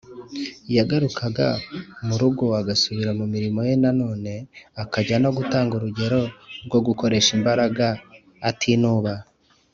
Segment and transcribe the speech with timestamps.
[0.77, 1.47] Yagarukaga
[2.05, 4.33] mu rugo agasubira mu mirimo ye nanone,
[4.81, 6.21] akajya no gutanga urugero
[6.65, 7.87] rwo gukoresha imbaraga
[8.49, 9.13] atinuba